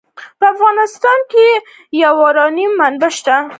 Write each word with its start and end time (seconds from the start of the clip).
په 0.39 0.45
افغانستان 0.53 1.19
کې 1.31 1.47
د 1.59 1.59
یورانیم 2.03 2.71
منابع 2.79 3.11
شته. 3.17 3.35